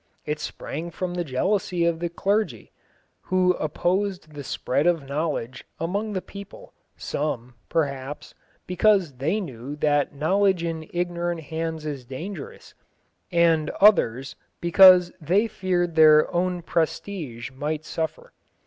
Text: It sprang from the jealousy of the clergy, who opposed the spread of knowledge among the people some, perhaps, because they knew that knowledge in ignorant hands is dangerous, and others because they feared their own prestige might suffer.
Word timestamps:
It 0.25 0.39
sprang 0.39 0.89
from 0.89 1.13
the 1.13 1.23
jealousy 1.23 1.85
of 1.85 1.99
the 1.99 2.09
clergy, 2.09 2.71
who 3.25 3.53
opposed 3.53 4.31
the 4.33 4.43
spread 4.43 4.87
of 4.87 5.07
knowledge 5.07 5.63
among 5.79 6.13
the 6.13 6.23
people 6.23 6.73
some, 6.97 7.53
perhaps, 7.69 8.33
because 8.65 9.17
they 9.17 9.39
knew 9.39 9.75
that 9.75 10.11
knowledge 10.15 10.63
in 10.63 10.89
ignorant 10.91 11.41
hands 11.41 11.85
is 11.85 12.03
dangerous, 12.03 12.73
and 13.31 13.69
others 13.79 14.35
because 14.59 15.11
they 15.21 15.47
feared 15.47 15.93
their 15.93 16.33
own 16.33 16.63
prestige 16.63 17.51
might 17.51 17.85
suffer. 17.85 18.33